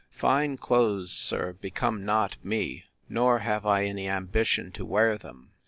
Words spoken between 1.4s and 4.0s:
become not me; nor have I